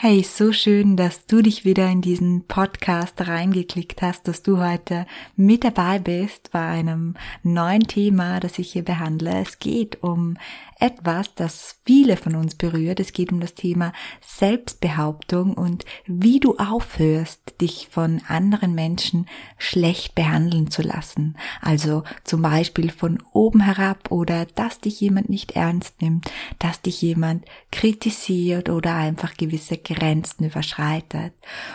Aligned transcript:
Hey, 0.00 0.22
so 0.22 0.52
schön, 0.52 0.96
dass 0.96 1.26
du 1.26 1.42
dich 1.42 1.64
wieder 1.64 1.90
in 1.90 2.02
diesen 2.02 2.44
Podcast 2.46 3.26
reingeklickt 3.26 4.00
hast, 4.00 4.28
dass 4.28 4.44
du 4.44 4.58
heute 4.58 5.06
mit 5.34 5.64
dabei 5.64 5.98
bist 5.98 6.52
bei 6.52 6.64
einem 6.64 7.16
neuen 7.42 7.82
Thema, 7.82 8.38
das 8.38 8.60
ich 8.60 8.74
hier 8.74 8.84
behandle. 8.84 9.40
Es 9.40 9.58
geht 9.58 10.00
um 10.04 10.36
etwas, 10.78 11.34
das 11.34 11.80
viele 11.84 12.16
von 12.16 12.36
uns 12.36 12.54
berührt. 12.54 13.00
Es 13.00 13.12
geht 13.12 13.32
um 13.32 13.40
das 13.40 13.54
Thema 13.54 13.92
Selbstbehauptung 14.20 15.54
und 15.54 15.84
wie 16.06 16.38
du 16.38 16.56
aufhörst, 16.58 17.60
dich 17.60 17.88
von 17.90 18.22
anderen 18.28 18.76
Menschen 18.76 19.26
schlecht 19.56 20.14
behandeln 20.14 20.70
zu 20.70 20.82
lassen. 20.82 21.36
Also 21.60 22.04
zum 22.22 22.42
Beispiel 22.42 22.90
von 22.90 23.20
oben 23.32 23.62
herab 23.62 24.12
oder 24.12 24.46
dass 24.46 24.80
dich 24.80 25.00
jemand 25.00 25.28
nicht 25.28 25.56
ernst 25.56 26.00
nimmt, 26.00 26.30
dass 26.60 26.82
dich 26.82 27.02
jemand 27.02 27.44
kritisiert 27.72 28.68
oder 28.68 28.94
einfach 28.94 29.36
gewisse 29.36 29.76
Grenzen 29.94 30.44
überschreitet. 30.44 31.32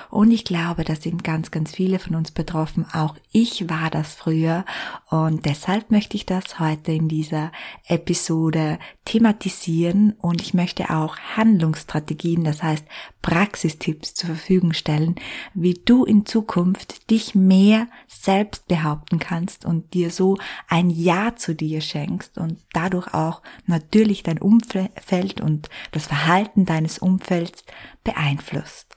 Und 0.09 0.31
ich 0.31 0.45
glaube, 0.45 0.83
da 0.83 0.95
sind 0.95 1.23
ganz, 1.23 1.51
ganz 1.51 1.71
viele 1.71 1.99
von 1.99 2.15
uns 2.15 2.31
betroffen. 2.31 2.85
Auch 2.93 3.15
ich 3.31 3.69
war 3.69 3.89
das 3.89 4.13
früher 4.13 4.65
und 5.09 5.45
deshalb 5.45 5.91
möchte 5.91 6.17
ich 6.17 6.25
das 6.25 6.59
heute 6.59 6.91
in 6.91 7.07
dieser 7.07 7.51
Episode 7.87 8.79
thematisieren 9.05 10.13
und 10.19 10.41
ich 10.41 10.53
möchte 10.53 10.89
auch 10.89 11.17
Handlungsstrategien, 11.35 12.43
das 12.43 12.63
heißt 12.63 12.85
Praxistipps 13.21 14.13
zur 14.13 14.27
Verfügung 14.27 14.73
stellen, 14.73 15.15
wie 15.53 15.73
du 15.73 16.03
in 16.05 16.25
Zukunft 16.25 17.09
dich 17.09 17.35
mehr 17.35 17.87
selbst 18.07 18.67
behaupten 18.67 19.19
kannst 19.19 19.65
und 19.65 19.93
dir 19.93 20.11
so 20.11 20.37
ein 20.67 20.89
Ja 20.89 21.35
zu 21.35 21.55
dir 21.55 21.81
schenkst 21.81 22.37
und 22.37 22.59
dadurch 22.73 23.13
auch 23.13 23.41
natürlich 23.65 24.23
dein 24.23 24.39
Umfeld 24.39 25.41
und 25.41 25.69
das 25.91 26.07
Verhalten 26.07 26.65
deines 26.65 26.99
Umfelds 26.99 27.63
beeinflusst. 28.03 28.95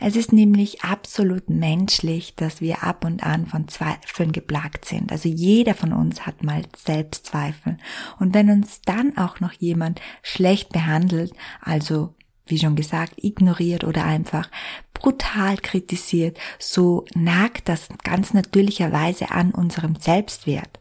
Es 0.00 0.16
ist 0.16 0.32
nämlich 0.32 0.82
absolut 0.82 1.48
menschlich, 1.48 2.34
dass 2.36 2.60
wir 2.60 2.82
ab 2.82 3.04
und 3.04 3.22
an 3.22 3.46
von 3.46 3.68
Zweifeln 3.68 4.32
geplagt 4.32 4.84
sind. 4.84 5.12
Also 5.12 5.28
jeder 5.28 5.74
von 5.74 5.92
uns 5.92 6.26
hat 6.26 6.42
mal 6.42 6.62
Selbstzweifel. 6.76 7.78
Und 8.18 8.34
wenn 8.34 8.50
uns 8.50 8.82
dann 8.82 9.16
auch 9.16 9.40
noch 9.40 9.52
jemand 9.52 10.00
schlecht 10.22 10.70
behandelt, 10.70 11.32
also 11.60 12.14
wie 12.46 12.58
schon 12.58 12.76
gesagt, 12.76 13.14
ignoriert 13.16 13.84
oder 13.84 14.04
einfach 14.04 14.50
brutal 14.94 15.56
kritisiert, 15.56 16.38
so 16.58 17.04
nagt 17.14 17.68
das 17.68 17.88
ganz 18.04 18.34
natürlicherweise 18.34 19.30
an 19.30 19.52
unserem 19.52 19.96
Selbstwert. 19.96 20.80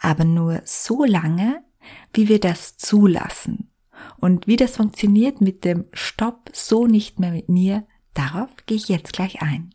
Aber 0.00 0.24
nur 0.24 0.60
so 0.64 1.04
lange, 1.04 1.64
wie 2.12 2.28
wir 2.28 2.40
das 2.40 2.76
zulassen. 2.76 3.70
Und 4.18 4.46
wie 4.46 4.56
das 4.56 4.76
funktioniert 4.76 5.40
mit 5.40 5.64
dem 5.64 5.86
Stopp, 5.92 6.50
so 6.52 6.86
nicht 6.86 7.18
mehr 7.20 7.32
mit 7.32 7.48
mir, 7.48 7.86
darauf 8.14 8.50
gehe 8.66 8.76
ich 8.76 8.88
jetzt 8.88 9.12
gleich 9.12 9.42
ein. 9.42 9.74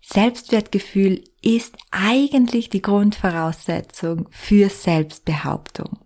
Selbstwertgefühl 0.00 1.22
ist 1.40 1.76
eigentlich 1.90 2.68
die 2.68 2.82
Grundvoraussetzung 2.82 4.28
für 4.30 4.68
Selbstbehauptung. 4.68 5.98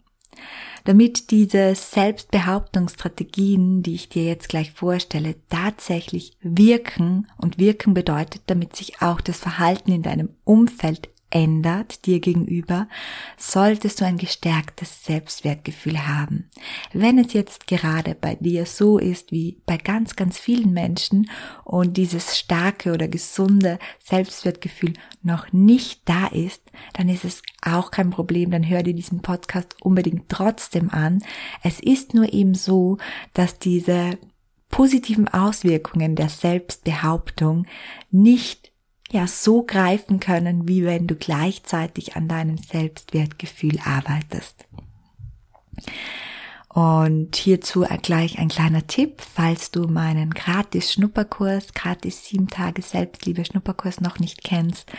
Damit 0.84 1.32
diese 1.32 1.74
Selbstbehauptungsstrategien, 1.74 3.82
die 3.82 3.96
ich 3.96 4.08
dir 4.08 4.22
jetzt 4.24 4.48
gleich 4.48 4.70
vorstelle, 4.70 5.34
tatsächlich 5.48 6.36
wirken 6.40 7.26
und 7.38 7.58
wirken 7.58 7.92
bedeutet, 7.94 8.42
damit 8.46 8.76
sich 8.76 9.02
auch 9.02 9.20
das 9.20 9.38
Verhalten 9.38 9.90
in 9.90 10.02
deinem 10.02 10.28
Umfeld 10.44 11.08
ändert 11.30 12.06
dir 12.06 12.20
gegenüber, 12.20 12.88
solltest 13.36 14.00
du 14.00 14.04
ein 14.04 14.16
gestärktes 14.16 15.04
Selbstwertgefühl 15.04 16.06
haben. 16.06 16.50
Wenn 16.92 17.18
es 17.18 17.32
jetzt 17.32 17.66
gerade 17.66 18.14
bei 18.14 18.36
dir 18.36 18.64
so 18.66 18.98
ist 18.98 19.32
wie 19.32 19.60
bei 19.66 19.76
ganz, 19.76 20.16
ganz 20.16 20.38
vielen 20.38 20.72
Menschen 20.72 21.28
und 21.64 21.96
dieses 21.96 22.38
starke 22.38 22.92
oder 22.92 23.08
gesunde 23.08 23.78
Selbstwertgefühl 24.02 24.94
noch 25.22 25.52
nicht 25.52 26.08
da 26.08 26.26
ist, 26.28 26.62
dann 26.94 27.08
ist 27.08 27.24
es 27.24 27.42
auch 27.62 27.90
kein 27.90 28.10
Problem, 28.10 28.50
dann 28.50 28.68
hör 28.68 28.82
dir 28.82 28.94
diesen 28.94 29.22
Podcast 29.22 29.74
unbedingt 29.82 30.28
trotzdem 30.28 30.90
an. 30.90 31.22
Es 31.62 31.80
ist 31.80 32.14
nur 32.14 32.32
eben 32.32 32.54
so, 32.54 32.98
dass 33.34 33.58
diese 33.58 34.18
positiven 34.68 35.28
Auswirkungen 35.28 36.16
der 36.16 36.28
Selbstbehauptung 36.28 37.66
nicht 38.10 38.72
ja 39.10 39.26
so 39.26 39.62
greifen 39.62 40.20
können, 40.20 40.68
wie 40.68 40.84
wenn 40.84 41.06
du 41.06 41.14
gleichzeitig 41.14 42.16
an 42.16 42.28
deinem 42.28 42.58
Selbstwertgefühl 42.58 43.78
arbeitest. 43.84 44.66
Und 46.76 47.36
hierzu 47.36 47.86
gleich 48.02 48.38
ein 48.38 48.48
kleiner 48.48 48.86
Tipp, 48.86 49.22
falls 49.22 49.70
du 49.70 49.88
meinen 49.88 50.34
gratis 50.34 50.92
Schnupperkurs, 50.92 51.72
gratis 51.72 52.26
sieben 52.26 52.48
Tage 52.48 52.82
Selbstliebe 52.82 53.46
Schnupperkurs 53.46 54.02
noch 54.02 54.18
nicht 54.18 54.44
kennst. 54.44 54.92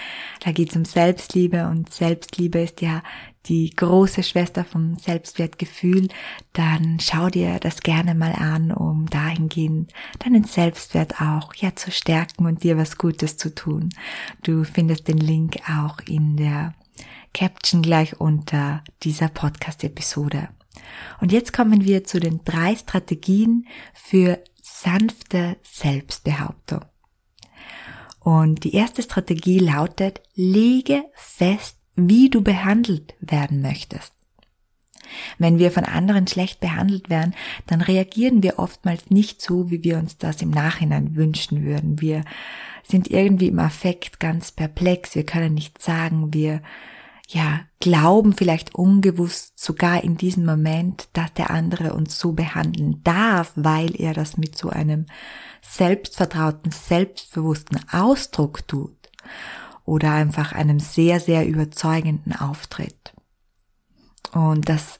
Da 0.44 0.52
geht 0.52 0.72
es 0.72 0.76
um 0.76 0.86
Selbstliebe 0.86 1.68
und 1.68 1.94
Selbstliebe 1.94 2.62
ist 2.62 2.82
ja 2.82 3.04
die 3.48 3.70
große 3.72 4.24
Schwester 4.24 4.64
vom 4.64 4.98
Selbstwertgefühl. 4.98 6.08
Dann 6.54 7.00
schau 7.00 7.30
dir 7.30 7.60
das 7.60 7.82
gerne 7.82 8.16
mal 8.16 8.34
an, 8.34 8.72
um 8.72 9.08
dahingehend 9.10 9.94
deinen 10.20 10.44
Selbstwert 10.44 11.22
auch 11.22 11.54
ja 11.56 11.76
zu 11.76 11.92
stärken 11.92 12.46
und 12.46 12.64
dir 12.64 12.78
was 12.78 12.98
Gutes 12.98 13.38
zu 13.38 13.54
tun. 13.54 13.90
Du 14.44 14.64
findest 14.64 15.08
den 15.08 15.18
Link 15.18 15.58
auch 15.70 16.00
in 16.06 16.38
der 16.38 16.74
Caption 17.34 17.82
gleich 17.82 18.20
unter 18.20 18.84
dieser 19.04 19.30
Podcast-Episode. 19.30 20.50
Und 21.22 21.32
jetzt 21.32 21.54
kommen 21.54 21.84
wir 21.84 22.04
zu 22.04 22.20
den 22.20 22.42
drei 22.44 22.76
Strategien 22.76 23.68
für 23.94 24.40
sanfte 24.62 25.58
Selbstbehauptung. 25.64 26.86
Und 28.20 28.64
die 28.64 28.74
erste 28.74 29.02
Strategie 29.04 29.60
lautet, 29.60 30.22
lege 30.36 31.06
fest, 31.14 31.77
wie 31.98 32.30
du 32.30 32.42
behandelt 32.42 33.16
werden 33.20 33.62
möchtest. 33.62 34.14
Wenn 35.38 35.58
wir 35.58 35.72
von 35.72 35.84
anderen 35.84 36.28
schlecht 36.28 36.60
behandelt 36.60 37.10
werden, 37.10 37.34
dann 37.66 37.82
reagieren 37.82 38.44
wir 38.44 38.60
oftmals 38.60 39.10
nicht 39.10 39.42
so, 39.42 39.72
wie 39.72 39.84
wir 39.84 39.98
uns 39.98 40.18
das 40.18 40.42
im 40.42 40.52
Nachhinein 40.52 41.16
wünschen 41.16 41.64
würden. 41.64 42.02
Wir 42.02 42.24
sind 42.84 43.10
irgendwie 43.10 43.48
im 43.48 43.60
Affekt 43.60 44.20
ganz 44.20 44.52
perplex, 44.52 45.16
wir 45.16 45.26
können 45.26 45.54
nicht 45.54 45.82
sagen, 45.82 46.34
wir 46.34 46.62
ja, 47.30 47.62
glauben 47.82 48.34
vielleicht 48.34 48.74
unbewusst 48.76 49.60
sogar 49.60 50.02
in 50.02 50.16
diesem 50.16 50.46
Moment, 50.46 51.10
dass 51.12 51.34
der 51.34 51.50
andere 51.50 51.94
uns 51.94 52.18
so 52.18 52.32
behandeln 52.32 53.02
darf, 53.04 53.52
weil 53.56 54.00
er 54.00 54.14
das 54.14 54.38
mit 54.38 54.58
so 54.58 54.70
einem 54.70 55.08
selbstvertrauten, 55.62 56.72
selbstbewussten 56.72 57.82
Ausdruck 57.92 58.66
tut 58.68 58.96
oder 59.88 60.12
einfach 60.12 60.52
einem 60.52 60.80
sehr, 60.80 61.20
sehr 61.20 61.48
überzeugenden 61.48 62.34
Auftritt. 62.34 63.14
Und 64.34 64.68
das 64.70 65.00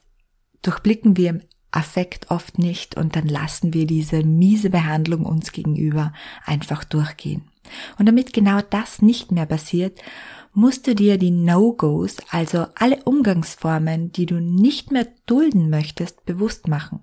durchblicken 0.62 1.18
wir 1.18 1.30
im 1.30 1.42
Affekt 1.72 2.32
oft 2.32 2.58
nicht 2.58 2.96
und 2.96 3.18
dann 3.18 3.28
lassen 3.28 3.74
wir 3.74 3.86
diese 3.86 4.24
miese 4.24 4.70
Behandlung 4.70 5.26
uns 5.26 5.52
gegenüber 5.52 6.14
einfach 6.46 6.86
durchgehen. 6.86 7.44
Und 8.00 8.06
damit 8.06 8.32
genau 8.32 8.62
das 8.62 9.02
nicht 9.02 9.32
mehr 9.34 9.46
passiert, 9.46 10.00
musst 10.54 10.88
du 10.88 10.96
dir 10.96 11.18
die 11.18 11.32
No-Gos, 11.32 12.16
also 12.32 12.68
alle 12.76 13.04
Umgangsformen, 13.04 14.14
die 14.14 14.26
du 14.26 14.40
nicht 14.40 14.92
mehr 14.92 15.08
dulden 15.26 15.70
möchtest, 15.70 16.26
bewusst 16.26 16.70
machen. 16.70 17.02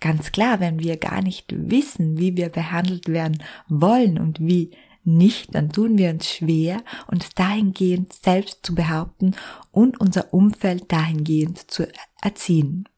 Ganz 0.00 0.32
klar, 0.32 0.60
wenn 0.60 0.80
wir 0.80 0.98
gar 0.98 1.22
nicht 1.22 1.46
wissen, 1.56 2.18
wie 2.18 2.36
wir 2.36 2.50
behandelt 2.50 3.08
werden 3.08 3.42
wollen 3.68 4.18
und 4.18 4.38
wie 4.38 4.72
nicht, 5.06 5.54
dann 5.54 5.70
tun 5.70 5.98
wir 5.98 6.10
uns 6.10 6.28
schwer, 6.28 6.82
uns 7.06 7.30
dahingehend 7.34 8.12
selbst 8.12 8.64
zu 8.64 8.74
behaupten 8.74 9.34
und 9.70 10.00
unser 10.00 10.32
Umfeld 10.34 10.90
dahingehend 10.92 11.70
zu 11.70 11.88
erziehen. 12.20 12.88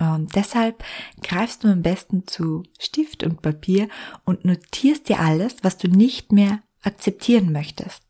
Und 0.00 0.34
deshalb 0.34 0.82
greifst 1.22 1.62
du 1.62 1.68
am 1.68 1.82
besten 1.82 2.26
zu 2.26 2.64
Stift 2.78 3.22
und 3.22 3.42
Papier 3.42 3.88
und 4.24 4.44
notierst 4.44 5.08
dir 5.08 5.20
alles, 5.20 5.56
was 5.62 5.78
du 5.78 5.88
nicht 5.88 6.32
mehr 6.32 6.62
akzeptieren 6.82 7.52
möchtest. 7.52 8.02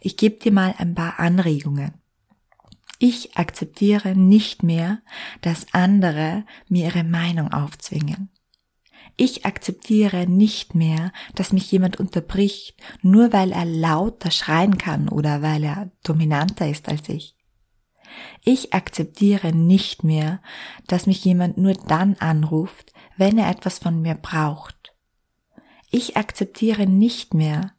Ich 0.00 0.16
gebe 0.16 0.40
dir 0.40 0.52
mal 0.52 0.74
ein 0.78 0.94
paar 0.94 1.20
Anregungen. 1.20 1.94
Ich 2.98 3.36
akzeptiere 3.36 4.14
nicht 4.14 4.62
mehr, 4.62 5.00
dass 5.40 5.72
andere 5.72 6.44
mir 6.68 6.86
ihre 6.86 7.04
Meinung 7.04 7.52
aufzwingen. 7.52 8.28
Ich 9.22 9.44
akzeptiere 9.44 10.26
nicht 10.26 10.74
mehr, 10.74 11.12
dass 11.34 11.52
mich 11.52 11.70
jemand 11.70 12.00
unterbricht, 12.00 12.74
nur 13.02 13.34
weil 13.34 13.52
er 13.52 13.66
lauter 13.66 14.30
schreien 14.30 14.78
kann 14.78 15.10
oder 15.10 15.42
weil 15.42 15.62
er 15.62 15.90
dominanter 16.02 16.66
ist 16.70 16.88
als 16.88 17.06
ich. 17.10 17.36
Ich 18.46 18.72
akzeptiere 18.72 19.52
nicht 19.52 20.04
mehr, 20.04 20.40
dass 20.86 21.06
mich 21.06 21.22
jemand 21.22 21.58
nur 21.58 21.74
dann 21.74 22.14
anruft, 22.14 22.94
wenn 23.18 23.36
er 23.36 23.50
etwas 23.50 23.78
von 23.78 24.00
mir 24.00 24.14
braucht. 24.14 24.94
Ich 25.90 26.16
akzeptiere 26.16 26.86
nicht 26.86 27.34
mehr, 27.34 27.72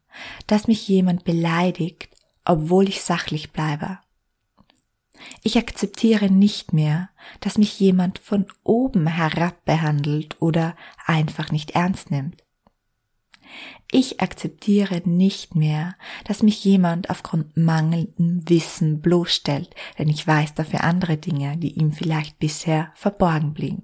dass 0.45 0.67
mich 0.67 0.87
jemand 0.87 1.23
beleidigt, 1.23 2.09
obwohl 2.45 2.87
ich 2.87 3.01
sachlich 3.01 3.51
bleibe. 3.51 3.97
Ich 5.43 5.57
akzeptiere 5.57 6.29
nicht 6.29 6.73
mehr, 6.73 7.09
dass 7.39 7.57
mich 7.57 7.79
jemand 7.79 8.19
von 8.19 8.45
oben 8.63 9.07
herab 9.07 9.65
behandelt 9.65 10.41
oder 10.41 10.75
einfach 11.05 11.51
nicht 11.51 11.71
ernst 11.71 12.11
nimmt. 12.11 12.43
Ich 13.91 14.21
akzeptiere 14.21 15.01
nicht 15.03 15.55
mehr, 15.55 15.95
dass 16.23 16.43
mich 16.43 16.63
jemand 16.63 17.09
aufgrund 17.09 17.57
mangelndem 17.57 18.47
Wissen 18.47 19.01
bloßstellt, 19.01 19.75
denn 19.99 20.07
ich 20.07 20.25
weiß 20.25 20.53
dafür 20.53 20.83
andere 20.83 21.17
Dinge, 21.17 21.57
die 21.57 21.73
ihm 21.73 21.91
vielleicht 21.91 22.39
bisher 22.39 22.91
verborgen 22.95 23.53
blieben. 23.53 23.83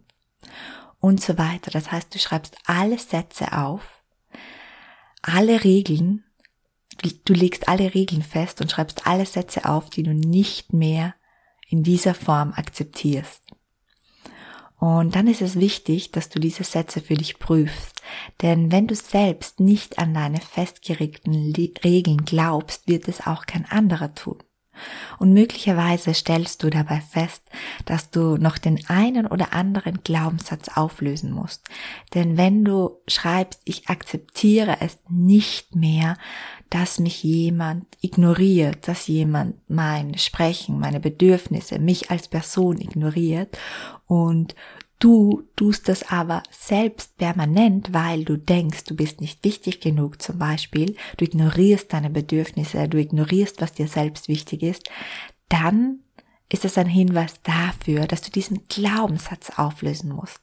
Und 1.00 1.22
so 1.22 1.38
weiter. 1.38 1.72
Das 1.72 1.92
heißt, 1.92 2.14
du 2.16 2.20
schreibst 2.20 2.58
alle 2.66 2.98
Sätze 2.98 3.52
auf, 3.52 4.02
alle 5.22 5.64
Regeln, 5.66 6.24
du 7.26 7.34
legst 7.34 7.68
alle 7.68 7.94
Regeln 7.94 8.24
fest 8.24 8.62
und 8.62 8.72
schreibst 8.72 9.06
alle 9.06 9.26
Sätze 9.26 9.66
auf, 9.66 9.90
die 9.90 10.04
du 10.04 10.14
nicht 10.14 10.72
mehr 10.72 11.14
in 11.68 11.84
dieser 11.84 12.14
Form 12.14 12.54
akzeptierst. 12.56 13.44
Und 14.80 15.16
dann 15.16 15.28
ist 15.28 15.42
es 15.42 15.60
wichtig, 15.60 16.12
dass 16.12 16.30
du 16.30 16.40
diese 16.40 16.64
Sätze 16.64 17.02
für 17.02 17.16
dich 17.16 17.40
prüfst. 17.40 18.02
Denn 18.42 18.72
wenn 18.72 18.86
du 18.86 18.94
selbst 18.94 19.60
nicht 19.60 19.98
an 19.98 20.14
deine 20.14 20.40
festgeregten 20.40 21.54
Regeln 21.84 22.26
glaubst, 22.26 22.88
wird 22.88 23.08
es 23.08 23.26
auch 23.26 23.48
kein 23.48 23.66
anderer 23.66 24.14
tun. 24.14 24.38
Und 25.18 25.34
möglicherweise 25.34 26.14
stellst 26.14 26.62
du 26.62 26.70
dabei 26.70 27.02
fest, 27.02 27.42
dass 27.86 28.12
du 28.12 28.38
noch 28.38 28.60
den 28.60 28.88
einen 28.88 29.26
oder 29.26 29.54
anderen 29.54 30.04
Glaubenssatz 30.04 30.70
auflösen 30.70 31.32
musst. 31.32 31.68
Denn 32.14 32.38
wenn 32.38 32.64
du 32.64 33.02
schreibst, 33.08 33.62
ich 33.66 33.90
akzeptiere 33.90 34.78
es 34.82 35.00
nicht 35.10 35.76
mehr, 35.76 36.18
dass 36.70 37.00
mich 37.00 37.24
jemand 37.24 37.86
ignoriert, 38.02 38.88
dass 38.88 39.08
jemand 39.08 39.56
mein 39.70 40.18
Sprechen, 40.18 40.80
meine 40.80 41.00
Bedürfnisse, 41.00 41.80
mich 41.80 42.12
als 42.12 42.28
Person 42.28 42.80
ignoriert 42.80 43.58
und 44.06 44.56
Du 45.00 45.44
tust 45.56 45.90
das 45.90 46.10
aber 46.10 46.42
selbst 46.50 47.18
permanent, 47.18 47.94
weil 47.94 48.26
du 48.26 48.36
denkst, 48.36 48.86
du 48.86 48.96
bist 48.96 49.22
nicht 49.22 49.44
wichtig 49.44 49.80
genug 49.80 50.22
zum 50.24 50.40
Beispiel, 50.40 50.96
du 51.18 51.26
ignorierst 51.26 51.94
deine 51.94 52.10
Bedürfnisse, 52.10 52.88
du 52.88 52.98
ignorierst, 52.98 53.62
was 53.62 53.74
dir 53.74 53.88
selbst 53.88 54.28
wichtig 54.28 54.64
ist, 54.64 54.90
dann 55.50 56.00
ist 56.50 56.66
es 56.66 56.80
ein 56.80 56.88
Hinweis 56.88 57.42
dafür, 57.44 58.08
dass 58.08 58.22
du 58.22 58.32
diesen 58.32 58.68
Glaubenssatz 58.70 59.52
auflösen 59.58 60.12
musst. 60.12 60.42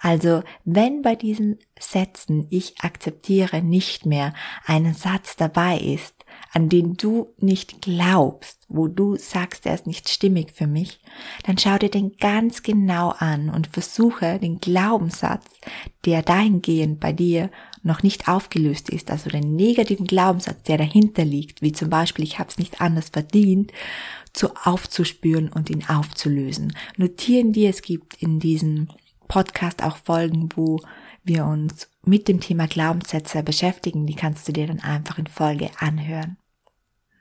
Also 0.00 0.42
wenn 0.64 1.02
bei 1.02 1.14
diesen 1.14 1.58
Sätzen 1.78 2.46
ich 2.50 2.74
akzeptiere 2.80 3.62
nicht 3.62 4.06
mehr 4.06 4.34
einen 4.64 4.94
Satz 4.94 5.36
dabei 5.36 5.78
ist, 5.78 6.16
an 6.52 6.68
den 6.68 6.94
du 6.96 7.34
nicht 7.38 7.82
glaubst, 7.82 8.64
wo 8.68 8.88
du 8.88 9.16
sagst, 9.16 9.66
er 9.66 9.74
ist 9.74 9.86
nicht 9.86 10.08
stimmig 10.08 10.52
für 10.52 10.66
mich, 10.66 11.00
dann 11.44 11.58
schau 11.58 11.76
dir 11.78 11.90
den 11.90 12.16
ganz 12.16 12.62
genau 12.62 13.10
an 13.10 13.50
und 13.50 13.68
versuche 13.68 14.38
den 14.38 14.58
Glaubenssatz, 14.58 15.44
der 16.04 16.22
dahingehend 16.22 17.00
bei 17.00 17.12
dir 17.12 17.50
noch 17.82 18.02
nicht 18.02 18.28
aufgelöst 18.28 18.90
ist, 18.90 19.10
also 19.10 19.30
den 19.30 19.54
negativen 19.54 20.06
Glaubenssatz, 20.06 20.62
der 20.64 20.78
dahinter 20.78 21.24
liegt, 21.24 21.62
wie 21.62 21.72
zum 21.72 21.90
Beispiel 21.90 22.24
ich 22.24 22.38
habe 22.38 22.50
es 22.50 22.58
nicht 22.58 22.80
anders 22.80 23.10
verdient, 23.10 23.72
zu 24.32 24.54
aufzuspüren 24.56 25.48
und 25.50 25.70
ihn 25.70 25.84
aufzulösen. 25.86 26.76
Notieren 26.96 27.52
dir, 27.52 27.70
es 27.70 27.82
gibt 27.82 28.20
in 28.20 28.40
diesen 28.40 28.92
Podcast 29.28 29.82
auch 29.82 29.96
Folgen, 29.96 30.48
wo 30.54 30.80
wir 31.24 31.44
uns 31.44 31.88
mit 32.04 32.28
dem 32.28 32.40
Thema 32.40 32.66
Glaubenssätze 32.66 33.42
beschäftigen. 33.42 34.06
Die 34.06 34.14
kannst 34.14 34.46
du 34.48 34.52
dir 34.52 34.66
dann 34.66 34.80
einfach 34.80 35.18
in 35.18 35.26
Folge 35.26 35.70
anhören. 35.78 36.36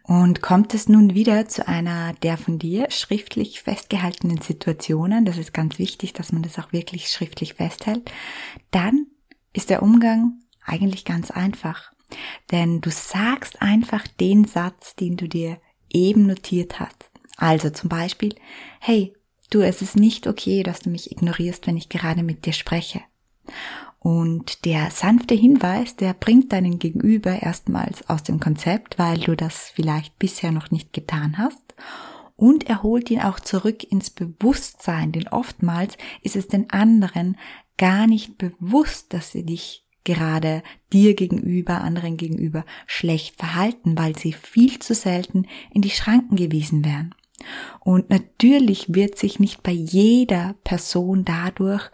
Und 0.03 0.43
kommt 0.43 0.75
es 0.75 0.87
nun 0.87 1.15
wieder 1.15 1.47
zu 1.47 1.67
einer 1.67 2.13
der 2.13 2.37
von 2.37 2.59
dir 2.59 2.91
schriftlich 2.91 3.61
festgehaltenen 3.63 4.39
Situationen, 4.39 5.25
das 5.25 5.37
ist 5.37 5.51
ganz 5.51 5.79
wichtig, 5.79 6.13
dass 6.13 6.31
man 6.31 6.43
das 6.43 6.59
auch 6.59 6.71
wirklich 6.71 7.09
schriftlich 7.09 7.55
festhält, 7.55 8.11
dann 8.69 9.07
ist 9.51 9.71
der 9.71 9.81
Umgang 9.81 10.41
eigentlich 10.63 11.05
ganz 11.05 11.31
einfach. 11.31 11.91
Denn 12.51 12.81
du 12.81 12.91
sagst 12.91 13.63
einfach 13.63 14.07
den 14.07 14.45
Satz, 14.45 14.95
den 14.95 15.17
du 15.17 15.27
dir 15.27 15.57
eben 15.89 16.27
notiert 16.27 16.79
hast. 16.79 17.09
Also 17.37 17.71
zum 17.71 17.89
Beispiel, 17.89 18.35
hey, 18.79 19.15
Du, 19.49 19.61
es 19.61 19.81
ist 19.81 19.95
nicht 19.95 20.27
okay, 20.27 20.63
dass 20.63 20.79
du 20.79 20.89
mich 20.89 21.11
ignorierst, 21.11 21.67
wenn 21.67 21.77
ich 21.77 21.89
gerade 21.89 22.23
mit 22.23 22.45
dir 22.45 22.53
spreche. 22.53 23.01
Und 23.99 24.65
der 24.65 24.91
sanfte 24.91 25.33
Hinweis, 25.33 25.95
der 25.95 26.13
bringt 26.13 26.51
deinen 26.53 26.77
Gegenüber 26.77 27.41
erstmals 27.41 28.07
aus 28.07 28.21
dem 28.21 28.39
Konzept, 28.39 28.99
weil 28.99 29.17
du 29.17 29.35
das 29.35 29.71
vielleicht 29.73 30.19
bisher 30.19 30.51
noch 30.51 30.69
nicht 30.69 30.93
getan 30.93 31.37
hast. 31.37 31.73
Und 32.35 32.69
er 32.69 32.83
holt 32.83 33.09
ihn 33.09 33.21
auch 33.21 33.39
zurück 33.39 33.83
ins 33.83 34.09
Bewusstsein, 34.09 35.11
denn 35.11 35.27
oftmals 35.29 35.97
ist 36.21 36.35
es 36.35 36.47
den 36.47 36.69
anderen 36.69 37.37
gar 37.77 38.07
nicht 38.07 38.37
bewusst, 38.37 39.13
dass 39.13 39.31
sie 39.31 39.45
dich 39.45 39.85
gerade 40.03 40.61
dir 40.93 41.15
gegenüber, 41.15 41.81
anderen 41.81 42.17
gegenüber 42.17 42.63
schlecht 42.85 43.37
verhalten, 43.37 43.97
weil 43.97 44.15
sie 44.17 44.33
viel 44.33 44.79
zu 44.79 44.93
selten 44.93 45.47
in 45.71 45.81
die 45.81 45.89
Schranken 45.89 46.35
gewiesen 46.35 46.85
werden. 46.85 47.15
Und 47.81 48.09
natürlich 48.09 48.93
wird 48.93 49.17
sich 49.17 49.39
nicht 49.39 49.63
bei 49.63 49.71
jeder 49.71 50.55
Person 50.63 51.25
dadurch 51.25 51.89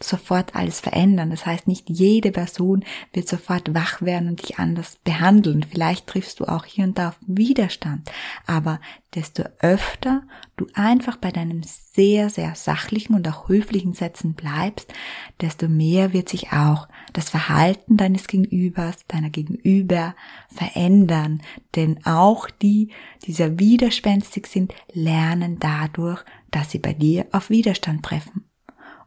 sofort 0.00 0.54
alles 0.54 0.80
verändern. 0.80 1.30
Das 1.30 1.46
heißt, 1.46 1.68
nicht 1.68 1.88
jede 1.88 2.32
Person 2.32 2.84
wird 3.12 3.28
sofort 3.28 3.74
wach 3.74 4.02
werden 4.02 4.28
und 4.28 4.42
dich 4.42 4.58
anders 4.58 4.98
behandeln. 5.04 5.64
Vielleicht 5.68 6.06
triffst 6.06 6.40
du 6.40 6.46
auch 6.46 6.64
hier 6.64 6.84
und 6.84 6.98
da 6.98 7.08
auf 7.08 7.18
Widerstand. 7.26 8.10
Aber 8.46 8.80
desto 9.14 9.44
öfter 9.60 10.22
du 10.56 10.66
einfach 10.74 11.16
bei 11.16 11.30
deinem 11.30 11.62
sehr, 11.62 12.30
sehr 12.30 12.54
sachlichen 12.54 13.14
und 13.14 13.28
auch 13.28 13.48
höflichen 13.48 13.94
Sätzen 13.94 14.34
bleibst, 14.34 14.92
desto 15.40 15.68
mehr 15.68 16.12
wird 16.12 16.28
sich 16.28 16.52
auch 16.52 16.88
das 17.12 17.30
Verhalten 17.30 17.96
deines 17.96 18.26
Gegenübers, 18.26 19.06
deiner 19.06 19.30
Gegenüber 19.30 20.14
verändern. 20.48 21.42
Denn 21.76 22.04
auch 22.04 22.50
die, 22.50 22.90
die 23.24 23.32
sehr 23.32 23.58
widerspenstig 23.58 24.46
sind, 24.46 24.74
lernen 24.92 25.58
dadurch, 25.60 26.24
dass 26.50 26.70
sie 26.70 26.78
bei 26.78 26.92
dir 26.92 27.26
auf 27.32 27.50
Widerstand 27.50 28.04
treffen 28.04 28.44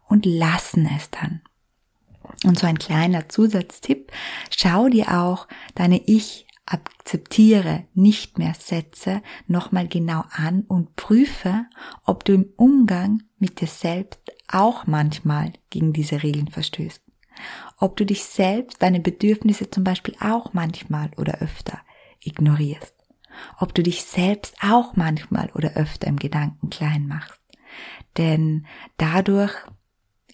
und 0.08 0.26
lassen 0.26 0.90
es 0.96 1.10
dann. 1.12 1.42
Und 2.44 2.60
so 2.60 2.68
ein 2.68 2.78
kleiner 2.78 3.30
Zusatztipp, 3.30 4.12
schau 4.50 4.90
dir 4.90 5.18
auch 5.20 5.48
deine 5.76 6.02
Ich 6.08 6.48
akzeptiere 6.66 7.86
nicht 7.94 8.38
mehr 8.38 8.54
Sätze 8.54 9.22
nochmal 9.48 9.88
genau 9.88 10.24
an 10.32 10.64
und 10.68 10.96
prüfe, 10.96 11.66
ob 12.04 12.26
du 12.26 12.34
im 12.34 12.54
Umgang 12.58 13.24
mit 13.40 13.62
dir 13.62 13.68
selbst 13.68 14.20
auch 14.50 14.86
manchmal 14.86 15.54
gegen 15.70 15.94
diese 15.94 16.24
Regeln 16.24 16.50
verstößt. 16.50 17.02
Ob 17.78 17.96
du 17.96 18.06
dich 18.06 18.26
selbst, 18.26 18.82
deine 18.82 19.00
Bedürfnisse 19.00 19.70
zum 19.70 19.84
Beispiel 19.84 20.16
auch 20.20 20.54
manchmal 20.54 21.12
oder 21.18 21.40
öfter 21.40 21.80
ignorierst. 22.20 22.94
Ob 23.60 23.74
du 23.74 23.84
dich 23.84 24.04
selbst 24.04 24.56
auch 24.62 24.96
manchmal 24.96 25.52
oder 25.54 25.76
öfter 25.76 26.08
im 26.08 26.18
Gedanken 26.18 26.70
klein 26.70 27.08
machst. 27.08 27.40
Denn 28.18 28.66
dadurch 28.98 29.54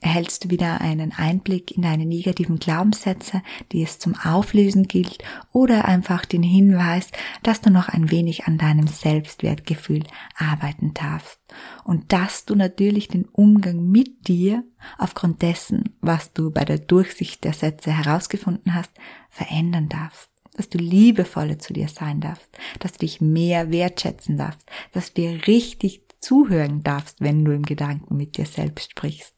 erhältst 0.03 0.43
du 0.43 0.49
wieder 0.49 0.81
einen 0.81 1.13
Einblick 1.13 1.71
in 1.71 1.81
deine 1.81 2.05
negativen 2.05 2.59
Glaubenssätze, 2.59 3.41
die 3.71 3.83
es 3.83 3.99
zum 3.99 4.15
Auflösen 4.15 4.83
gilt, 4.87 5.19
oder 5.53 5.85
einfach 5.85 6.25
den 6.25 6.43
Hinweis, 6.43 7.09
dass 7.41 7.61
du 7.61 7.69
noch 7.69 7.87
ein 7.87 8.11
wenig 8.11 8.45
an 8.45 8.57
deinem 8.57 8.87
Selbstwertgefühl 8.87 10.03
arbeiten 10.37 10.93
darfst. 10.93 11.39
Und 11.85 12.11
dass 12.11 12.45
du 12.45 12.55
natürlich 12.55 13.07
den 13.07 13.25
Umgang 13.25 13.89
mit 13.89 14.27
dir 14.27 14.63
aufgrund 14.97 15.41
dessen, 15.41 15.95
was 16.01 16.33
du 16.33 16.51
bei 16.51 16.65
der 16.65 16.79
Durchsicht 16.79 17.43
der 17.45 17.53
Sätze 17.53 17.91
herausgefunden 17.91 18.75
hast, 18.75 18.91
verändern 19.29 19.87
darfst. 19.87 20.29
Dass 20.55 20.69
du 20.69 20.77
liebevoller 20.77 21.57
zu 21.57 21.73
dir 21.73 21.87
sein 21.87 22.19
darfst, 22.19 22.49
dass 22.79 22.91
du 22.91 22.99
dich 22.99 23.21
mehr 23.21 23.71
wertschätzen 23.71 24.37
darfst, 24.37 24.69
dass 24.91 25.13
du 25.13 25.21
dir 25.21 25.47
richtig 25.47 26.02
zuhören 26.23 26.81
darfst, 26.83 27.21
wenn 27.21 27.45
du 27.45 27.53
im 27.53 27.63
Gedanken 27.63 28.17
mit 28.17 28.37
dir 28.37 28.45
selbst 28.45 28.91
sprichst 28.91 29.35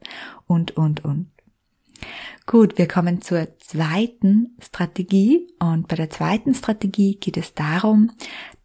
und, 0.48 0.76
und, 0.78 1.04
und. 1.04 1.32
Gut, 2.46 2.78
wir 2.78 2.88
kommen 2.88 3.22
zur 3.22 3.58
zweiten 3.60 4.56
Strategie 4.62 5.48
und 5.60 5.88
bei 5.88 5.96
der 5.96 6.12
zweiten 6.12 6.54
Strategie 6.54 7.16
geht 7.16 7.38
es 7.38 7.56
darum, 7.56 8.12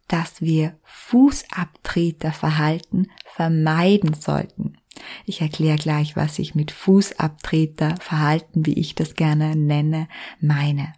dass 0.07 0.41
wir 0.41 0.77
Fußabtreterverhalten 0.83 3.09
vermeiden 3.25 4.13
sollten. 4.13 4.77
Ich 5.25 5.41
erkläre 5.41 5.77
gleich, 5.77 6.15
was 6.15 6.37
ich 6.37 6.53
mit 6.53 6.69
Fußabtreterverhalten, 6.71 8.63
wie 8.65 8.73
ich 8.73 8.93
das 8.93 9.15
gerne 9.15 9.55
nenne, 9.55 10.07
meine. 10.39 10.93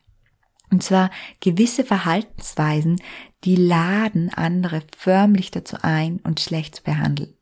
Und 0.73 0.81
zwar 0.81 1.11
gewisse 1.39 1.83
Verhaltensweisen, 1.83 2.99
die 3.43 3.55
laden 3.55 4.33
andere 4.33 4.81
förmlich 4.97 5.51
dazu 5.51 5.77
ein, 5.83 6.19
uns 6.23 6.41
schlecht 6.41 6.77
zu 6.77 6.83
behandeln. 6.83 7.35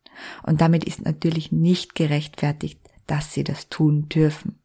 Und 0.44 0.60
damit 0.60 0.84
ist 0.84 1.06
natürlich 1.06 1.50
nicht 1.50 1.96
gerechtfertigt, 1.96 2.82
dass 3.08 3.32
sie 3.32 3.46
das 3.46 3.70
tun 3.70 4.10
dürfen. 4.10 4.60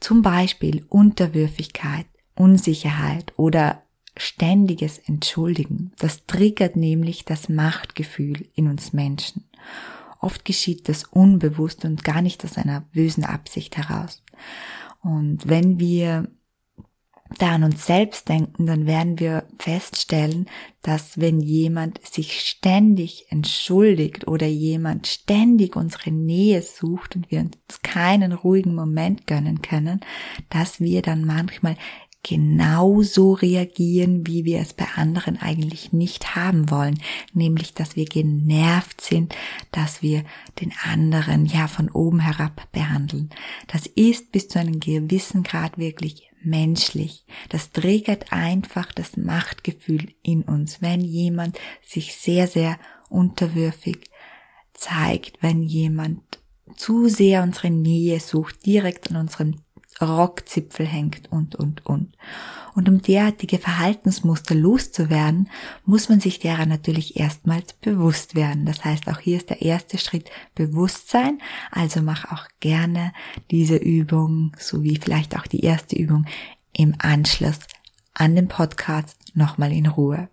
Zum 0.00 0.22
Beispiel 0.22 0.84
Unterwürfigkeit, 0.88 2.06
Unsicherheit 2.34 3.32
oder 3.36 3.84
ständiges 4.16 4.98
Entschuldigen. 4.98 5.92
Das 6.00 6.26
triggert 6.26 6.74
nämlich 6.74 7.24
das 7.24 7.48
Machtgefühl 7.48 8.48
in 8.56 8.66
uns 8.66 8.92
Menschen. 8.92 9.44
Oft 10.18 10.44
geschieht 10.44 10.88
das 10.88 11.04
unbewusst 11.04 11.84
und 11.84 12.02
gar 12.02 12.22
nicht 12.22 12.44
aus 12.44 12.58
einer 12.58 12.80
bösen 12.80 13.24
Absicht 13.24 13.76
heraus. 13.76 14.24
Und 15.00 15.48
wenn 15.48 15.78
wir 15.78 16.26
da 17.38 17.54
an 17.54 17.64
uns 17.64 17.86
selbst 17.86 18.28
denken, 18.28 18.66
dann 18.66 18.86
werden 18.86 19.18
wir 19.18 19.44
feststellen, 19.58 20.46
dass 20.82 21.20
wenn 21.20 21.40
jemand 21.40 22.04
sich 22.04 22.40
ständig 22.40 23.26
entschuldigt 23.30 24.26
oder 24.26 24.46
jemand 24.46 25.06
ständig 25.06 25.76
unsere 25.76 26.10
Nähe 26.10 26.62
sucht 26.62 27.14
und 27.16 27.30
wir 27.30 27.40
uns 27.40 27.82
keinen 27.82 28.32
ruhigen 28.32 28.74
Moment 28.74 29.26
gönnen 29.26 29.62
können, 29.62 30.00
dass 30.50 30.80
wir 30.80 31.02
dann 31.02 31.24
manchmal 31.24 31.76
genauso 32.22 33.32
reagieren, 33.32 34.26
wie 34.26 34.44
wir 34.44 34.60
es 34.60 34.74
bei 34.74 34.86
anderen 34.94 35.40
eigentlich 35.40 35.92
nicht 35.92 36.36
haben 36.36 36.70
wollen, 36.70 37.00
nämlich 37.32 37.74
dass 37.74 37.96
wir 37.96 38.04
genervt 38.04 39.00
sind, 39.00 39.34
dass 39.72 40.02
wir 40.02 40.24
den 40.60 40.72
anderen 40.84 41.46
ja 41.46 41.66
von 41.66 41.90
oben 41.90 42.20
herab 42.20 42.70
behandeln. 42.72 43.30
Das 43.66 43.86
ist 43.86 44.30
bis 44.30 44.48
zu 44.48 44.60
einem 44.60 44.78
gewissen 44.78 45.42
Grad 45.42 45.78
wirklich 45.78 46.30
menschlich. 46.44 47.24
Das 47.48 47.72
triggert 47.72 48.32
einfach 48.32 48.92
das 48.92 49.16
Machtgefühl 49.16 50.08
in 50.22 50.42
uns, 50.42 50.80
wenn 50.80 51.00
jemand 51.00 51.58
sich 51.84 52.14
sehr, 52.14 52.46
sehr 52.46 52.78
unterwürfig 53.08 54.10
zeigt, 54.74 55.42
wenn 55.42 55.62
jemand 55.62 56.20
zu 56.76 57.08
sehr 57.08 57.42
unsere 57.42 57.70
Nähe 57.70 58.20
sucht, 58.20 58.64
direkt 58.64 59.10
an 59.10 59.16
unserem 59.16 59.56
Rockzipfel 60.00 60.86
hängt 60.86 61.30
und, 61.30 61.54
und, 61.54 61.84
und. 61.86 62.12
Und 62.74 62.88
um 62.88 63.02
derartige 63.02 63.58
Verhaltensmuster 63.58 64.54
loszuwerden, 64.54 65.50
muss 65.84 66.08
man 66.08 66.20
sich 66.20 66.38
derer 66.38 66.66
natürlich 66.66 67.16
erstmals 67.18 67.74
bewusst 67.74 68.34
werden. 68.34 68.64
Das 68.64 68.84
heißt, 68.84 69.08
auch 69.08 69.18
hier 69.18 69.36
ist 69.36 69.50
der 69.50 69.62
erste 69.62 69.98
Schritt 69.98 70.30
Bewusstsein. 70.54 71.38
Also 71.70 72.00
mach 72.00 72.32
auch 72.32 72.46
gerne 72.60 73.12
diese 73.50 73.76
Übung, 73.76 74.56
sowie 74.58 74.98
vielleicht 75.02 75.36
auch 75.36 75.46
die 75.46 75.60
erste 75.60 75.96
Übung 75.96 76.26
im 76.72 76.94
Anschluss 76.98 77.58
an 78.14 78.34
den 78.34 78.48
Podcast 78.48 79.16
nochmal 79.34 79.72
in 79.72 79.86
Ruhe. 79.86 80.28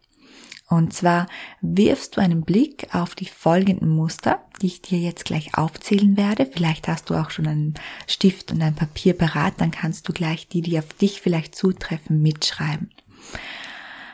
Und 0.70 0.94
zwar 0.94 1.26
wirfst 1.62 2.16
du 2.16 2.22
einen 2.22 2.44
Blick 2.44 2.94
auf 2.94 3.16
die 3.16 3.26
folgenden 3.26 3.90
Muster, 3.90 4.44
die 4.62 4.68
ich 4.68 4.82
dir 4.84 5.00
jetzt 5.00 5.26
gleich 5.26 5.58
aufzählen 5.58 6.16
werde. 6.16 6.46
Vielleicht 6.46 6.88
hast 6.88 7.10
du 7.10 7.16
auch 7.16 7.32
schon 7.32 7.48
einen 7.48 7.74
Stift 8.06 8.52
und 8.52 8.62
ein 8.62 8.76
Papier 8.76 9.18
parat, 9.18 9.56
dann 9.58 9.72
kannst 9.72 10.08
du 10.08 10.14
gleich 10.14 10.48
die, 10.48 10.62
die 10.62 10.78
auf 10.78 10.94
dich 10.94 11.22
vielleicht 11.22 11.56
zutreffen, 11.56 12.22
mitschreiben. 12.22 12.92